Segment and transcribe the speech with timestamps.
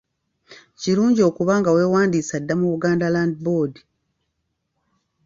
[0.81, 3.73] Kirungi okuba nga weewandiisa dda mu Buganda Land Board.